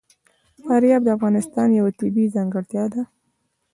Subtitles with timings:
[0.63, 3.01] فاریاب د افغانستان یوه طبیعي ځانګړتیا ده.